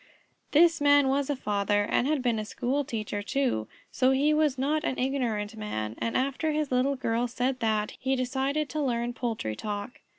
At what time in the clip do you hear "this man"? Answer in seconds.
0.49-1.09